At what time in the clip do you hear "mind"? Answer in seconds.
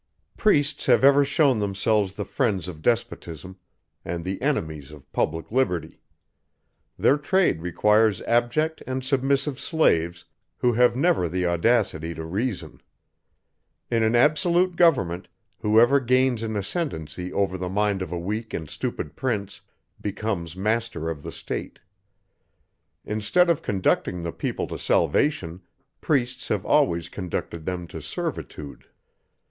17.69-18.01